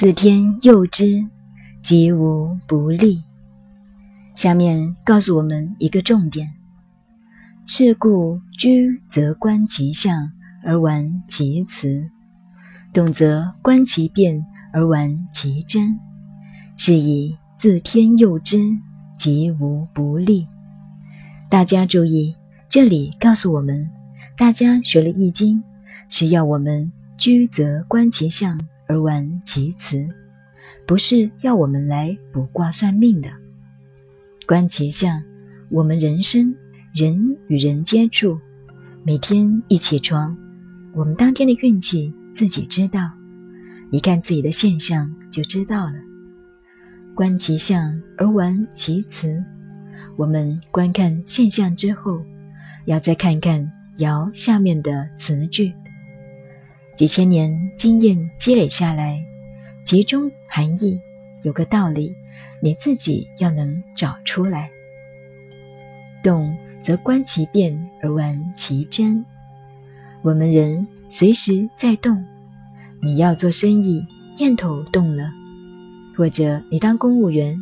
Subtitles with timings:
[0.00, 1.26] 自天佑之，
[1.82, 3.22] 吉无不利。
[4.34, 6.54] 下面告诉我们一个重点：
[7.66, 10.32] 是故居则观其象
[10.64, 12.08] 而玩其辞，
[12.94, 14.42] 动则观其变
[14.72, 15.98] 而玩其真，
[16.78, 18.56] 是以自天佑之，
[19.18, 20.46] 吉无不利。
[21.50, 22.34] 大家注意，
[22.70, 23.90] 这里告诉我们，
[24.38, 25.58] 大家学了《易经》，
[26.08, 28.58] 是要我们居则观其象。
[28.90, 30.04] 而玩其辞，
[30.84, 33.30] 不是要我们来卜卦算命的。
[34.48, 35.22] 观其象，
[35.68, 36.52] 我们人生
[36.92, 38.36] 人与人接触，
[39.04, 40.36] 每天一起床，
[40.92, 43.08] 我们当天的运气自己知道，
[43.92, 45.94] 一看自己的现象就知道了。
[47.14, 49.40] 观其象而玩其辞，
[50.16, 52.20] 我们观看现象之后，
[52.86, 55.72] 要再看看爻下面的词句。
[57.00, 59.24] 几千年经验积累下来，
[59.82, 61.00] 其中含义
[61.44, 62.14] 有个道理，
[62.60, 64.68] 你自己要能找出来。
[66.22, 69.24] 动则观其变而玩其真。
[70.20, 72.22] 我们人随时在动，
[73.00, 74.04] 你要做生意，
[74.36, 75.24] 念头动了；
[76.14, 77.58] 或者你当公务员，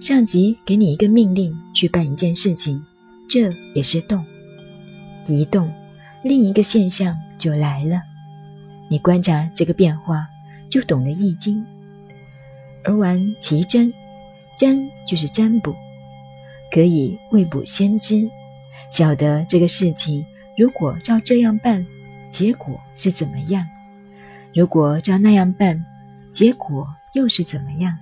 [0.00, 2.84] 上级给你一个命令去办一件事情，
[3.28, 4.24] 这也是动。
[5.28, 5.72] 一动，
[6.24, 8.09] 另一个现象就来了。
[8.90, 10.26] 你观察这个变化，
[10.68, 11.58] 就懂了《易经》。
[12.82, 13.92] 而玩其真，
[14.58, 15.72] 真就是占卜，
[16.72, 18.28] 可以未卜先知，
[18.90, 20.26] 晓得这个事情
[20.58, 21.86] 如果照这样办，
[22.32, 23.62] 结果是怎么样；
[24.52, 25.84] 如果照那样办，
[26.32, 27.96] 结果又是怎么样。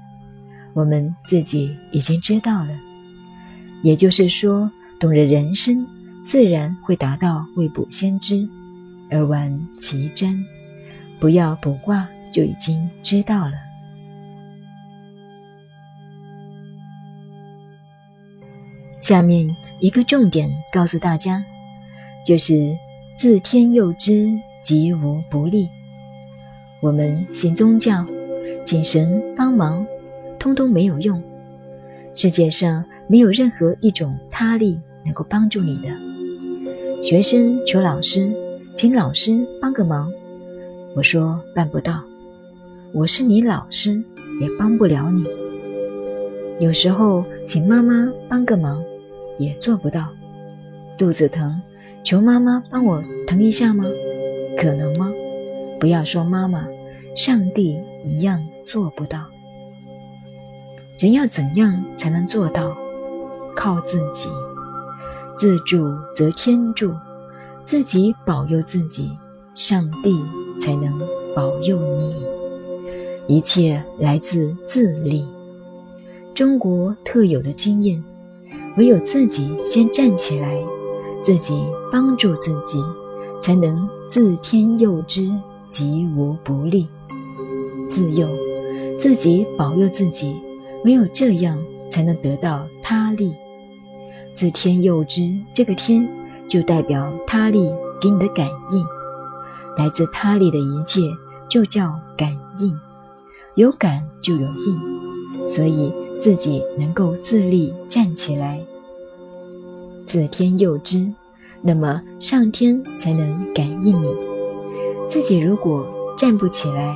[0.73, 2.71] 我们自己已经知道了。
[3.83, 5.87] 也就是说，懂了人生，
[6.25, 8.49] 自然会达到未卜先知，
[9.11, 10.43] 而玩其真。
[11.21, 13.53] 不要卜卦就已经知道了。
[19.01, 19.49] 下面
[19.81, 21.43] 一个重点告诉大家，
[22.27, 22.77] 就是
[23.17, 24.29] 自天佑之，
[24.63, 25.69] 吉无不利。
[26.81, 28.07] 我们信宗教，
[28.65, 29.87] 请神帮忙，
[30.39, 31.23] 通通没有用。
[32.15, 35.89] 世界上没有任何一种他力能够帮助你的。
[37.03, 38.31] 学生求老师，
[38.75, 40.13] 请老师帮个忙。
[40.95, 42.03] 我说办不到，
[42.93, 44.03] 我是你老师，
[44.41, 45.25] 也帮不了你。
[46.59, 48.83] 有时候请妈妈帮个忙，
[49.39, 50.09] 也做不到。
[50.97, 51.61] 肚子疼，
[52.03, 53.85] 求妈妈帮我疼一下吗？
[54.59, 55.13] 可能吗？
[55.79, 56.67] 不要说妈妈，
[57.15, 59.25] 上帝一样做不到。
[60.99, 62.77] 人要怎样才能做到？
[63.55, 64.29] 靠自己，
[65.37, 66.93] 自助则天助，
[67.63, 69.17] 自己保佑自己，
[69.55, 70.21] 上帝。
[70.59, 70.99] 才能
[71.35, 72.15] 保佑你，
[73.27, 75.25] 一切来自自立。
[76.35, 78.03] 中国特有的经验，
[78.77, 80.63] 唯有自己先站起来，
[81.21, 81.61] 自己
[81.93, 82.83] 帮助自己，
[83.41, 85.31] 才能自天佑之，
[85.69, 86.87] 吉无不利。
[87.89, 88.29] 自佑，
[88.99, 90.37] 自己保佑自己，
[90.85, 91.59] 唯有这样
[91.91, 93.35] 才能得到他力。
[94.33, 96.09] 自天佑之，这个天
[96.47, 97.69] 就代表他力
[98.01, 98.98] 给你的感应。
[99.79, 101.01] 来自他力的一切
[101.49, 102.77] 就叫感应，
[103.55, 108.61] 有感就有应，所以自己能够自立站起来，
[110.05, 111.11] 自天佑之，
[111.63, 114.15] 那么上天才能感应你。
[115.09, 115.87] 自己如果
[116.19, 116.95] 站不起来，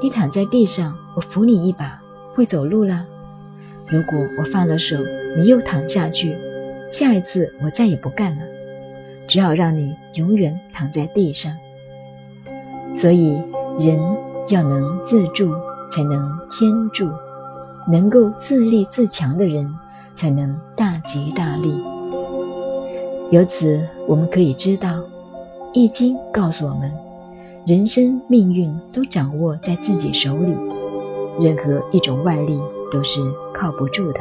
[0.00, 2.00] 你躺在地上，我扶你一把，
[2.34, 3.04] 会走路了。
[3.88, 4.96] 如果我放了手，
[5.36, 6.34] 你又躺下去，
[6.92, 8.42] 下一次我再也不干了，
[9.26, 11.52] 只好让你永远躺在地上。
[12.94, 13.40] 所以，
[13.78, 13.98] 人
[14.48, 15.52] 要能自助，
[15.88, 17.06] 才能天助；
[17.88, 19.74] 能够自立自强的人，
[20.14, 21.82] 才能大吉大利。
[23.30, 24.90] 由此，我们可以知道，
[25.72, 26.92] 《易经》告诉我们，
[27.66, 30.54] 人生命运都掌握在自己手里，
[31.40, 32.60] 任何一种外力
[32.92, 33.20] 都是
[33.54, 34.20] 靠不住的。